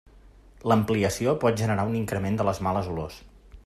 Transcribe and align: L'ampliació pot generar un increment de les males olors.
L'ampliació 0.71 1.35
pot 1.45 1.61
generar 1.63 1.87
un 1.93 2.01
increment 2.03 2.41
de 2.43 2.49
les 2.51 2.67
males 2.69 2.95
olors. 2.97 3.23